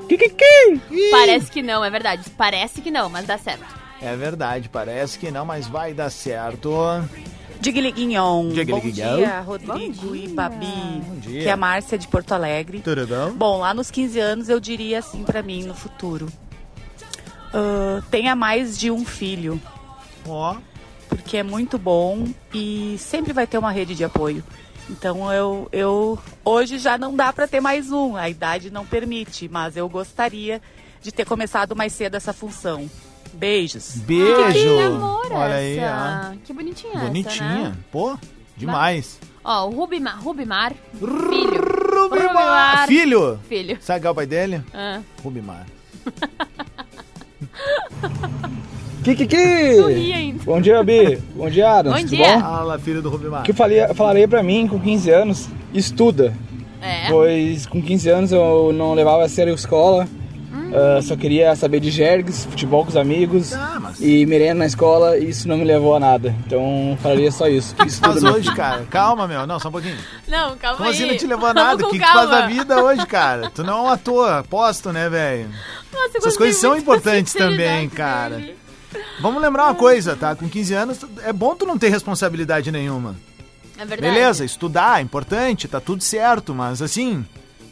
[1.11, 2.29] Parece que não, é verdade.
[2.37, 3.63] Parece que não, mas dá certo.
[4.01, 6.69] É verdade, parece que não, mas vai dar certo.
[7.59, 8.43] Digliguinhon.
[8.43, 9.17] Bom Digliguinhon.
[9.17, 10.65] dia, Rodrigo e Babi.
[11.21, 11.41] dia.
[11.43, 12.79] Que é a Márcia de Porto Alegre.
[12.81, 13.31] Tudo bom?
[13.33, 16.27] Bom, lá nos 15 anos eu diria assim pra mim no futuro.
[17.53, 19.61] Ah, tenha mais de um filho.
[20.27, 20.55] Ó.
[21.07, 24.43] Porque é muito bom e sempre vai ter uma rede de apoio.
[24.89, 29.47] Então eu, eu hoje já não dá pra ter mais um, a idade não permite,
[29.49, 30.61] mas eu gostaria
[31.01, 32.89] de ter começado mais cedo essa função.
[33.33, 33.95] Beijos.
[34.05, 34.51] Beijo.
[34.53, 36.31] Que amor Olha aí, essa.
[36.33, 36.37] ó.
[36.45, 37.47] Que bonitinha essa, Bonitinha.
[37.69, 37.73] né?
[37.91, 38.17] Pô,
[38.57, 39.19] demais.
[39.43, 41.29] Ó, o Rubimar, Rubimar Rubimar.
[41.29, 42.09] filho.
[42.09, 42.87] Rubimar.
[42.87, 43.39] Filho?
[43.47, 43.77] Filho.
[43.81, 44.61] Sabe qual é o pai dele?
[44.73, 44.99] Ah.
[45.23, 45.65] Rubimar.
[49.03, 49.75] Kikiki!
[49.77, 50.43] Sorri ainda.
[50.43, 51.17] Bom dia, Bi.
[51.35, 52.01] Bom dia, Adams.
[52.01, 52.33] Bom dia.
[52.35, 52.41] bom?
[52.41, 53.43] Fala, filho do Rubimar.
[53.43, 56.33] Que eu falei, falarei pra mim com 15 anos, estuda.
[56.81, 57.09] É.
[57.09, 60.07] Pois com 15 anos eu não levava a sério a escola.
[60.73, 65.17] Ah, só queria saber de jergues, futebol com os amigos Ah, e merenda na escola
[65.17, 66.35] e isso não me levou a nada.
[66.45, 67.73] Então falaria só isso.
[67.77, 68.55] Mas Estuda, meu hoje, filho.
[68.55, 69.47] cara, calma, meu.
[69.47, 69.97] Não, só um pouquinho.
[70.27, 70.95] Não, calma Como aí.
[70.95, 71.83] assim não te levou a nada?
[71.89, 73.49] O que, que tu faz da vida hoje, cara?
[73.49, 75.49] Tu não é um ator, aposto, né, velho?
[76.15, 78.35] Essas coisas são importantes também, sinceridade cara.
[78.35, 78.57] dele.
[79.21, 80.35] Vamos lembrar uma coisa, tá?
[80.35, 83.15] Com 15 anos, é bom tu não ter responsabilidade nenhuma.
[83.77, 84.01] É verdade.
[84.13, 87.25] Beleza, estudar é importante, tá tudo certo, mas assim.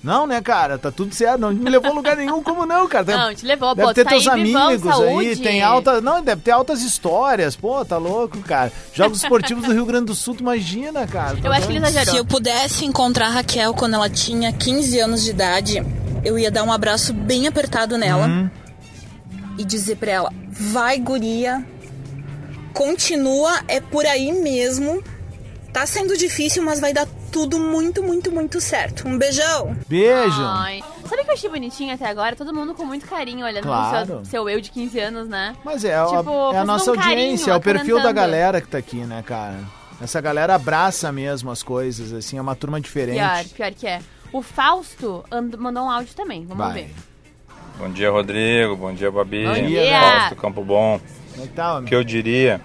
[0.08, 0.78] Não, né, cara?
[0.78, 1.38] Tá tudo certo.
[1.42, 3.18] Não me levou a lugar nenhum, como não, cara?
[3.18, 5.36] Não, te levou, Deve pô, ter tá teus aí vivão, amigos aí, saúde.
[5.42, 6.00] tem alta.
[6.00, 7.58] Não, deve ter altas histórias.
[7.58, 8.72] Pô, tá louco, cara.
[8.94, 11.36] Jogos esportivos do Rio Grande do Sul, tu imagina, cara.
[11.36, 12.14] Tá Eu acho que ele exagerou.
[12.14, 15.86] Se eu pudesse encontrar a Raquel quando ela tinha 15 anos de idade,
[16.24, 18.50] eu ia dar um abraço bem apertado nela Uhum.
[19.58, 21.66] e dizer pra ela: vai, guria,
[22.74, 25.04] continua, é por aí mesmo.
[25.78, 29.08] Tá sendo difícil, mas vai dar tudo muito, muito, muito certo.
[29.08, 29.78] Um beijão!
[29.88, 30.42] Beijo!
[30.44, 30.84] Ai.
[31.08, 32.36] Sabe o que eu achei bonitinho até agora?
[32.36, 34.08] Todo mundo com muito carinho olhando Claro.
[34.08, 35.56] pro seu, seu eu de 15 anos, né?
[35.64, 38.12] Mas é, a- Tipo, é a fazendo nossa um carinho, audiência, é o perfil da
[38.12, 39.60] galera que tá aqui, né, cara?
[40.02, 43.20] Essa galera abraça mesmo as coisas, assim, é uma turma diferente.
[43.20, 44.00] Pior, pior que é.
[44.34, 46.74] O Fausto and- mandou um áudio também, vamos Vai.
[46.74, 46.96] ver.
[47.78, 48.76] Bom dia, Rodrigo.
[48.76, 49.46] Bom dia, Babi.
[49.46, 50.02] Bom dia.
[50.02, 51.00] Fausto Campo Bom.
[51.34, 52.60] Como é que tá, O que eu diria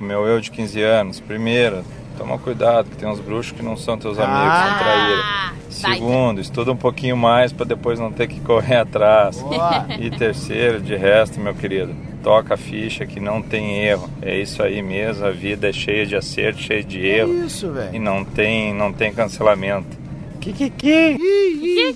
[0.00, 1.20] meu eu de 15 anos?
[1.20, 1.84] Primeiro,
[2.20, 4.68] toma cuidado, que tem uns bruxos que não são teus amigos, Ah.
[4.68, 5.60] são traíra.
[5.70, 9.40] Segundo, estuda um pouquinho mais pra depois não ter que correr atrás.
[9.40, 9.86] Boa.
[9.98, 14.10] E terceiro, de resto, meu querido, toca a ficha que não tem erro.
[14.20, 17.32] É isso aí mesmo, a vida é cheia de acerto, cheia de erro.
[17.42, 17.94] É isso, velho.
[17.94, 19.98] E não tem, não tem cancelamento.
[20.40, 21.18] Kikiki!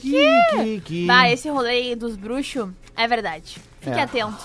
[0.01, 1.07] Kiki.
[1.07, 3.59] Tá, esse rolê aí dos bruxos é verdade.
[3.81, 4.03] Fique É.
[4.03, 4.37] atento.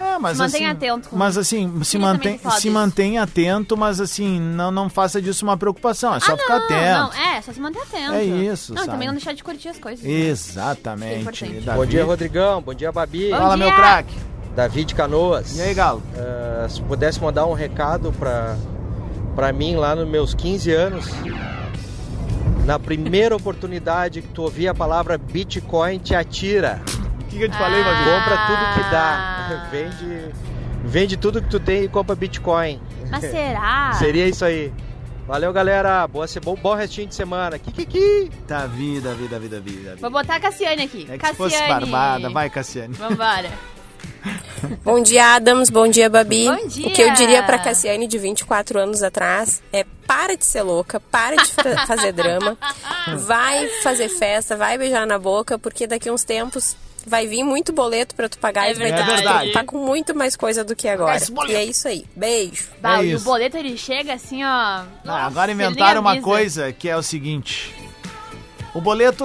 [0.00, 4.00] É, mas se mantenha assim, atento com Mas assim, se, mantém, se mantém atento, mas
[4.00, 7.16] assim, não, não faça disso uma preocupação, é só ah, ficar não, atento.
[7.16, 8.12] não, é, só se manter atento.
[8.12, 8.92] É isso, Não, sabe?
[8.92, 10.04] também não deixar de curtir as coisas.
[10.04, 11.14] Exatamente.
[11.14, 11.60] É importante.
[11.60, 11.78] Davi.
[11.78, 12.62] Bom dia, Rodrigão.
[12.62, 13.30] Bom dia, Babi.
[13.30, 13.66] Bom Fala, dia.
[13.66, 14.14] meu craque.
[14.54, 15.56] Davi de Canoas.
[15.56, 16.02] E aí, Galo?
[16.16, 18.56] Ah, se pudesse mandar um recado pra,
[19.34, 21.06] pra mim lá nos meus 15 anos,
[22.64, 26.80] na primeira oportunidade que tu ouvir a palavra Bitcoin, te atira.
[27.32, 28.04] O que, que eu te falei, Babi?
[28.04, 29.68] Compra tudo que dá.
[29.72, 30.34] Vende,
[30.84, 32.80] vende tudo que tu tem e compra Bitcoin.
[33.10, 33.92] Mas será?
[33.98, 34.70] Seria isso aí.
[35.26, 36.06] Valeu, galera.
[36.08, 37.58] Boa, se- bom, bom restinho de semana.
[37.58, 38.30] Kikiki.
[38.46, 40.00] Davi, Davi, Davi, Davi, Davi.
[40.00, 41.06] Vou botar a Cassiane aqui.
[41.08, 41.36] É que se Cassiane.
[41.36, 42.92] fosse barbada, vai, Cassiane.
[42.94, 43.50] Vambora.
[44.84, 45.70] Bom dia, Adams.
[45.70, 46.46] Bom dia, Babi.
[46.46, 46.86] Bom dia.
[46.88, 51.00] O que eu diria pra Cassiane de 24 anos atrás é para de ser louca,
[51.00, 52.56] para de fa- fazer drama,
[53.26, 58.14] vai fazer festa, vai beijar na boca, porque daqui uns tempos vai vir muito boleto
[58.14, 59.16] pra tu pagar É e tu vai ter verdade.
[59.16, 61.18] que te preocupar com muito mais coisa do que agora.
[61.48, 62.04] E é isso aí.
[62.16, 62.68] Beijo.
[62.80, 64.46] Bah, É e o boleto ele chega assim, ó.
[64.48, 67.74] Ah, Nossa, agora inventaram uma coisa que é o seguinte.
[68.74, 69.24] O boleto,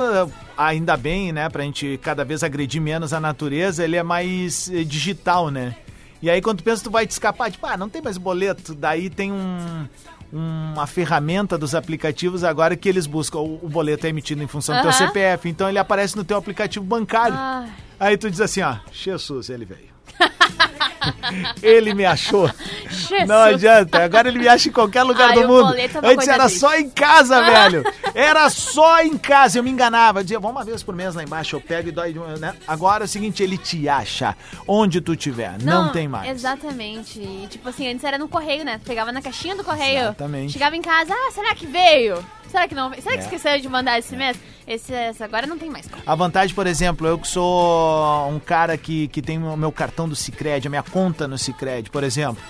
[0.58, 4.84] ainda bem, né, pra gente cada vez agredir menos a natureza, ele é mais eh,
[4.84, 5.76] digital, né?
[6.22, 8.74] E aí quando tu pensa tu vai te escapar, tipo, ah, não tem mais boleto,
[8.74, 9.88] daí tem um
[10.32, 13.40] uma ferramenta dos aplicativos agora que eles buscam.
[13.40, 14.92] O, o boleto é emitido em função do teu.
[14.92, 17.36] CPF, então ele aparece no teu aplicativo bancário.
[17.38, 17.70] Ai.
[18.00, 19.88] Aí tu diz assim, ó, Jesus, ele veio.
[21.62, 22.50] Ele me achou.
[22.90, 23.28] Jesus.
[23.28, 24.04] Não adianta.
[24.04, 25.74] Agora ele me acha em qualquer lugar Ai, do mundo.
[25.76, 26.60] é Antes era triste.
[26.60, 27.84] só em casa, velho.
[28.14, 29.60] Era só em casa.
[29.60, 30.24] Eu me enganava.
[30.24, 31.56] Dizia, vamos uma vez por mês lá embaixo.
[31.56, 32.14] Eu pego e dói.
[32.40, 32.54] Né?
[32.68, 34.36] Agora é o seguinte, ele te acha
[34.68, 35.62] onde tu tiver.
[35.62, 36.30] Não, tem mais.
[36.30, 37.20] Exatamente.
[37.20, 38.80] E, tipo assim, antes era no correio, né?
[38.84, 40.00] Tu pegava na caixinha do correio.
[40.02, 40.54] Exatamente.
[40.54, 42.24] Chegava em casa, ah, será que veio?
[42.50, 43.02] Será que não veio?
[43.02, 43.26] Será que É.
[43.26, 44.38] esqueceu de mandar esse mês?
[44.66, 45.88] Esse, esse agora não tem mais.
[46.06, 50.08] A vantagem, por exemplo, eu que sou um cara que, que tem o meu cartão
[50.10, 52.42] do Cicred, a minha conta no Cicred, por exemplo.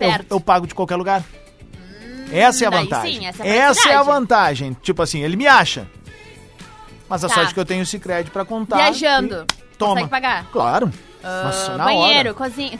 [0.00, 1.22] Eu, eu pago de qualquer lugar.
[2.32, 3.20] essa é a vantagem.
[3.20, 4.76] sim, essa é a essa é a vantagem.
[4.82, 5.86] Tipo assim, ele me acha.
[7.08, 7.34] Mas a Tá.
[7.34, 8.76] sorte é que eu tenho o Cicred pra contar.
[8.76, 9.46] Viajando.
[9.48, 9.92] e Toma.
[9.94, 10.46] Consegue pagar?
[10.52, 10.90] Claro.
[11.22, 12.34] Mas na banheiro, hora.
[12.50, 12.78] cozinha.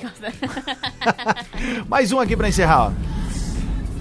[1.89, 2.93] Mais um aqui pra encerrar, ó.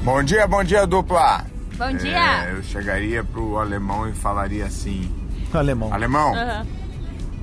[0.03, 1.45] Bom dia, bom dia, dupla.
[1.77, 2.45] Bom dia.
[2.47, 5.09] É, eu chegaria pro alemão e falaria assim:
[5.53, 5.93] Alemão.
[5.93, 6.65] Alemão, Aham.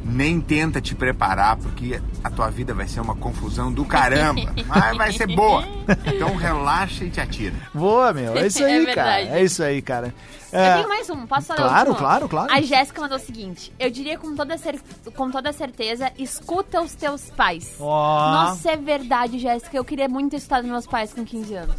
[0.08, 4.40] Nem tenta te preparar porque a tua vida vai ser uma confusão do caramba.
[4.66, 5.64] Mas vai ser boa.
[6.06, 7.54] Então relaxa e te atira.
[7.74, 8.36] Boa, meu.
[8.36, 8.94] É isso É aí, verdade.
[9.26, 9.38] cara.
[9.38, 10.14] É isso aí, cara.
[10.50, 12.50] Eu É, tenho mais um, posso falar Claro, claro, claro.
[12.52, 14.80] A Jéssica mandou o seguinte: Eu diria com toda, cer-
[15.14, 17.74] com toda certeza, escuta os teus pais.
[17.78, 18.30] Ó.
[18.32, 19.76] Nossa, é verdade, Jéssica.
[19.76, 21.76] Eu queria muito ter escutado meus pais com 15 anos.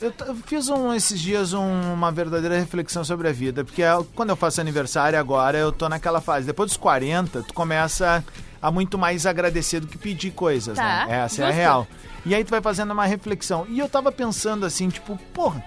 [0.00, 0.12] Eu,
[0.46, 4.36] fiz um, esses dias um- uma verdadeira reflexão sobre a vida, porque é- quando eu
[4.36, 6.46] faço aniversário agora, eu tô naquela fase.
[6.46, 8.22] Depois dos 40, tu começa
[8.60, 11.24] a muito mais agradecer do que pedir coisas, Tá, né?
[11.24, 11.56] Essa é a justo.
[11.58, 11.86] real.
[12.26, 13.66] E aí tu vai fazendo uma reflexão.
[13.68, 15.62] E eu tava pensando assim, tipo, porra,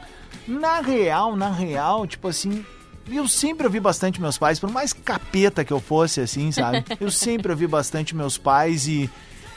[0.47, 2.65] na real, na real, tipo assim,
[3.09, 6.83] eu sempre ouvi bastante meus pais, por mais capeta que eu fosse, assim, sabe?
[6.99, 9.09] Eu sempre ouvi bastante meus pais e.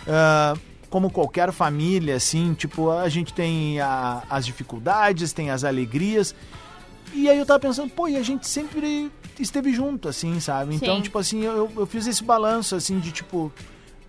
[0.07, 0.55] ah,
[0.91, 6.35] como qualquer família, assim, tipo, a gente tem a- as dificuldades, tem as alegrias.
[7.15, 10.75] E aí eu tava pensando, pô, e a gente sempre esteve junto, assim, sabe?
[10.75, 11.03] Então, Sim.
[11.03, 13.53] tipo assim, eu, eu fiz esse balanço, assim, de tipo.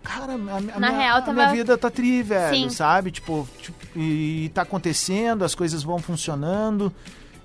[0.04, 0.38] Cara, a, a
[0.80, 2.70] minha, real, a tava- minha vida tá tri, velho, Sim.
[2.70, 3.12] sabe?
[3.12, 6.92] Tipo, tipo, e, e tá acontecendo, as coisas vão funcionando.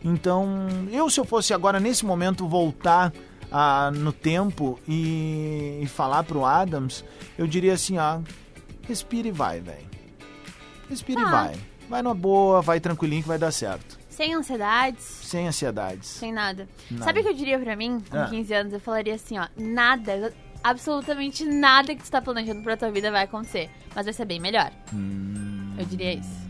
[0.02, 3.12] Então, eu se eu fosse agora, nesse momento, voltar
[3.52, 7.04] ah, no tempo e, e falar pro Adams,
[7.36, 8.20] eu diria assim, ó,
[8.88, 9.86] respira e vai, velho.
[10.88, 11.30] Respira e Tá.
[11.30, 11.54] vai.
[11.88, 13.96] Vai numa boa, vai tranquilinho que vai dar certo.
[14.08, 16.08] Sem ansiedades, Sem ansiedades.
[16.08, 16.68] sem nada.
[16.90, 17.04] Nada.
[17.04, 18.26] Sabe o que eu diria pra mim, com Ah.
[18.28, 18.72] 15 anos?
[18.72, 20.32] Eu falaria assim, ó, nada,
[20.64, 23.70] absolutamente nada que tu tá planejando pra tua vida vai acontecer.
[23.94, 24.72] Mas vai ser bem melhor.
[25.78, 26.46] Eu diria isso.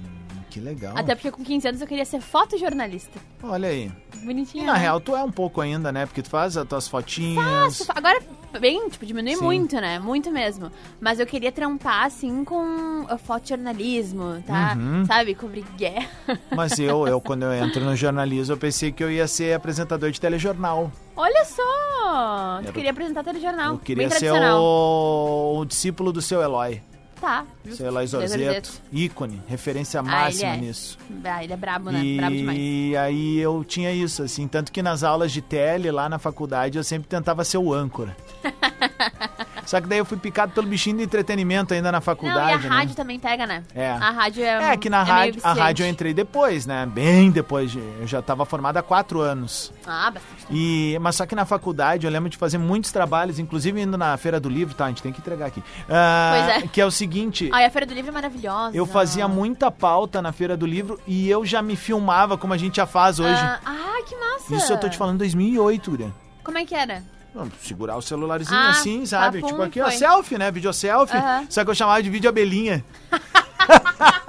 [0.57, 0.95] Que legal.
[0.97, 3.21] Até porque com 15 anos eu queria ser fotojornalista.
[3.43, 3.93] Olha aí.
[4.25, 4.65] Bonitinha.
[4.65, 4.79] E na né?
[4.79, 6.07] real, tu é um pouco ainda, né?
[6.07, 7.45] Porque tu faz as tuas fotinhas.
[7.45, 8.23] Faço, fa- agora,
[8.59, 9.45] bem, tipo, diminui Sim.
[9.45, 9.99] muito, né?
[9.99, 10.73] Muito mesmo.
[10.99, 14.75] Mas eu queria trampar, assim, com uh, fotojornalismo, tá?
[14.79, 15.05] Uhum.
[15.05, 15.35] Sabe?
[15.35, 16.09] Cobrir guerra.
[16.57, 20.11] Mas eu, eu, quando eu entro no jornalismo, eu pensei que eu ia ser apresentador
[20.11, 20.91] de telejornal.
[21.15, 22.61] Olha só!
[22.63, 23.75] Tu Era- queria apresentar telejornal.
[23.75, 25.59] Eu queria ser o...
[25.59, 26.81] o discípulo do seu Eloy.
[27.21, 27.47] Tá.
[27.65, 28.73] Eloy Eloy Zorzeto.
[28.93, 30.57] Ícone, referência Ah, máxima é.
[30.59, 30.99] nisso.
[31.25, 32.03] Ah, ele é brabo, né?
[32.17, 32.59] Brabo demais.
[32.61, 34.47] E aí eu tinha isso, assim.
[34.47, 38.15] Tanto que nas aulas de tele, lá na faculdade, eu sempre tentava ser o âncora.
[39.67, 42.67] Só que daí eu fui picado pelo bichinho de entretenimento ainda na Não, e faculdade,
[42.67, 42.77] a né?
[42.77, 43.65] rádio também pega, né?
[43.75, 43.91] É.
[43.91, 46.87] A rádio é É que na é rádio, a rádio eu entrei depois, né?
[46.87, 47.71] Bem depois.
[47.73, 49.73] de- Eu já estava formado há quatro anos.
[49.87, 50.47] Ah, bastante.
[50.51, 54.17] E, mas só que na faculdade eu lembro de fazer muitos trabalhos, inclusive indo na
[54.17, 54.85] Feira do Livro, tá?
[54.85, 55.63] A gente tem que entregar aqui.
[55.91, 56.69] Ah, Pois é.
[56.69, 57.51] Que é o seguinte.
[57.53, 58.77] Ai, a Feira do Livro é maravilhosa.
[58.77, 62.57] Eu fazia muita pauta na Feira do Livro e eu já me filmava como a
[62.57, 63.35] gente já faz hoje.
[63.43, 64.55] Ah, ah, que massa!
[64.55, 66.13] Isso eu tô te falando em 2008, Guria.
[66.45, 67.03] Como é que era?
[67.37, 69.41] Não, Segurar o celularzinho Ah, assim, sabe?
[69.41, 70.51] papum, tipo aqui, ó, selfie, né?
[70.51, 71.17] Video selfie.
[71.19, 71.45] Aham.
[71.51, 72.83] Só que eu chamava de vídeo abelhinha.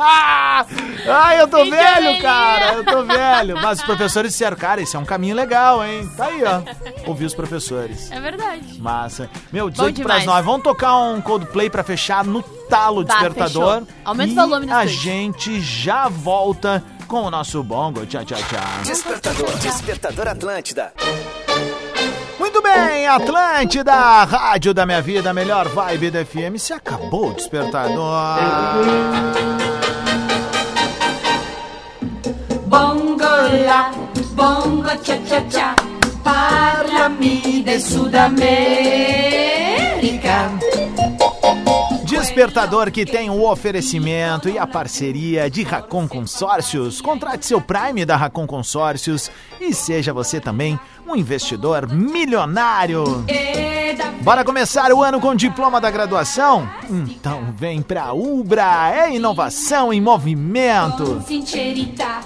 [1.09, 2.21] Ai, eu tô Vídeo velho, abelhinha.
[2.21, 2.73] cara.
[2.73, 3.55] Eu tô velho.
[3.61, 6.09] Mas os professores disseram, cara, esse é um caminho legal, hein?
[6.17, 6.61] Tá aí, ó.
[7.09, 8.11] Ouvi os professores.
[8.11, 8.79] É verdade.
[8.81, 9.29] Massa.
[9.51, 10.23] Meu, 18 demais.
[10.23, 10.41] pras 9.
[10.45, 13.79] Vamos tocar um Coldplay pra fechar no talo Tá, despertador.
[13.81, 13.87] fechou.
[14.03, 18.05] Aumenta o E volume do a gente já volta com o nosso bongo.
[18.05, 18.83] Tchau, tchau, tchau.
[18.83, 20.93] Despertador, Despertador Atlântida.
[22.75, 26.57] Bem, Atlântida, rádio da minha vida, melhor vibe da FM.
[26.57, 28.27] Se acabou o despertador.
[32.65, 33.23] Bongo
[33.65, 33.91] la,
[34.33, 35.73] bongo cha cha cha,
[36.23, 38.37] parlami de Sudamérica.
[42.27, 46.99] Despertador que tem o oferecimento e a parceria de Racon Consórcios.
[46.99, 53.23] Contrate seu Prime da Racon Consórcios e seja você também um investidor milionário.
[54.21, 56.69] Bora começar o ano com diploma da graduação?
[56.89, 61.23] Então vem pra Ubra, é inovação em movimento.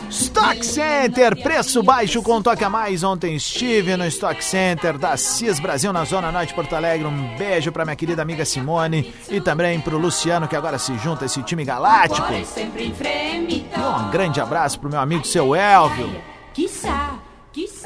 [0.10, 3.04] Stock Center, preço baixo com toque a mais.
[3.04, 7.08] Ontem estive no Stock Center da CIS Brasil na Zona Norte de Porto Alegre.
[7.08, 11.25] Um beijo pra minha querida amiga Simone e também pro Luciano que agora se junta
[11.25, 12.27] a esse time galáctico.
[12.33, 16.10] E um grande abraço pro meu amigo seu Elvio.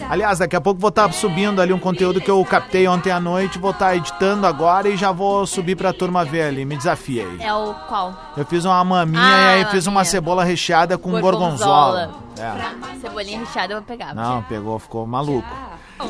[0.09, 3.19] Aliás, daqui a pouco vou estar subindo ali um conteúdo que eu captei ontem à
[3.19, 6.65] noite, vou estar editando agora e já vou subir pra turma ver ali.
[6.65, 7.37] Me desafiei.
[7.39, 8.13] É o qual?
[8.35, 12.11] Eu fiz uma maminha Ah, e aí fiz uma cebola recheada com gorgonzola.
[12.37, 12.99] É.
[12.99, 14.13] Cebolinha recheada eu vou pegar.
[14.13, 15.47] Não, pegou, ficou maluco.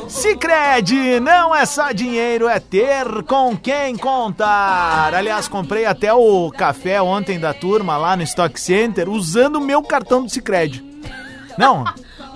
[0.08, 5.14] Cicred, não é só dinheiro, é ter com quem contar.
[5.14, 9.82] Aliás, comprei até o café ontem da turma lá no Stock Center usando o meu
[9.82, 10.84] cartão do Cicred.
[11.56, 11.84] Não,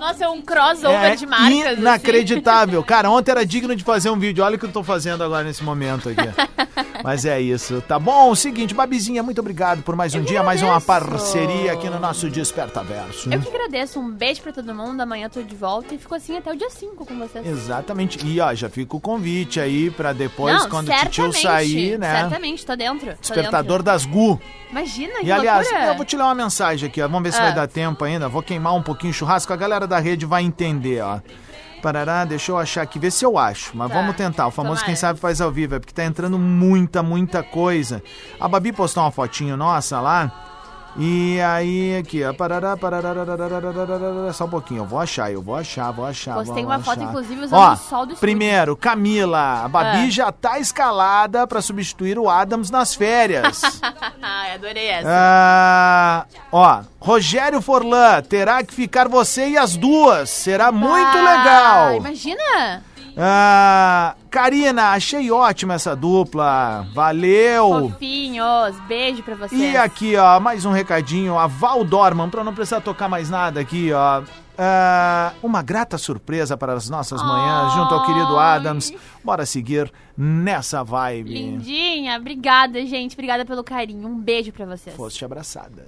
[0.01, 1.63] Nossa, é um crossover é de marcas.
[1.63, 1.79] assim.
[1.79, 2.83] inacreditável.
[2.83, 4.43] Cara, ontem era digno de fazer um vídeo.
[4.43, 6.21] Olha o que eu tô fazendo agora nesse momento aqui.
[7.03, 8.33] Mas é isso, tá bom?
[8.35, 12.83] Seguinte, Babizinha, muito obrigado por mais um dia, mais uma parceria aqui no nosso Desperta
[12.83, 13.31] Verso.
[13.33, 13.99] Eu que agradeço.
[13.99, 15.01] Um beijo pra todo mundo.
[15.01, 17.45] Amanhã eu tô de volta e fico assim até o dia 5 com vocês.
[17.45, 18.25] Exatamente.
[18.25, 22.19] E ó, já fica o convite aí pra depois, Não, quando o tio sair, né?
[22.21, 23.07] Certamente, tô dentro.
[23.15, 24.31] tô Despertador das GU.
[24.35, 24.61] dentro.
[24.71, 25.91] Imagina, que E aliás, loucura.
[25.91, 27.07] eu vou te ler uma mensagem aqui, ó.
[27.07, 27.43] Vamos ver se Ah.
[27.45, 28.29] vai dar tempo ainda.
[28.29, 31.19] Vou queimar um pouquinho o churrasco, a galera da rede vai entender, ó.
[31.81, 33.71] Parará, deixa eu achar aqui, ver se eu acho.
[33.75, 34.47] Mas Tá, vamos tentar.
[34.47, 34.85] O famoso tomara.
[34.85, 38.03] quem sabe faz ao vivo, é porque tá entrando muita, muita coisa.
[38.39, 40.50] A Babi postou uma fotinho nossa lá.
[40.97, 42.33] E aí, aqui, ó.
[42.33, 43.13] Parará, parará,
[44.33, 44.81] só um pouquinho.
[44.81, 46.35] Eu vou achar, eu vou achar, vou achar.
[46.35, 47.09] Postei vou uma foto, achar.
[47.09, 48.17] inclusive, usando Ó, o sol do estúdio.
[48.17, 49.63] Primeiro, Camila.
[49.63, 50.09] A Babi Ah.
[50.09, 53.61] já tá escalada pra substituir o Adams nas férias.
[54.53, 55.07] Adorei essa.
[55.09, 60.29] Ah, ó, Rogério Forlan, terá que ficar você e as duas.
[60.29, 61.95] Será muito Ah, legal.
[61.95, 62.83] Imagina.
[63.17, 66.87] Ah, Karina, achei ótima essa dupla.
[66.93, 67.89] Valeu.
[67.91, 68.79] Fofinhos.
[68.87, 69.59] Beijo pra vocês.
[69.59, 71.37] E aqui, ó, mais um recadinho.
[71.37, 74.23] A Val Dorman, pra não precisar tocar mais nada aqui, ó.
[74.57, 78.93] Ah, uma grata surpresa para as nossas manhãs, junto ao querido Adams.
[79.23, 81.33] Bora seguir nessa vibe.
[81.33, 82.17] Lindinha.
[82.17, 83.13] Obrigada, gente.
[83.13, 84.07] Obrigada pelo carinho.
[84.07, 84.95] Um beijo pra vocês.
[84.95, 85.87] Foste abraçada.